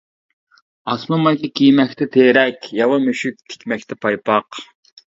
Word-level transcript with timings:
ئاسما 0.93 1.19
مايكا 1.27 1.51
كىيمەكتە 1.61 2.09
تېرەك، 2.17 2.67
ياۋا 2.81 2.99
مۈشۈك 3.07 3.41
تىكمەكتە 3.55 4.05
پايپاق. 4.05 4.65